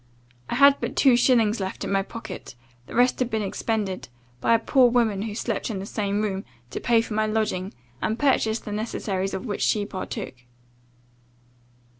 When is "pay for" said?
6.79-7.13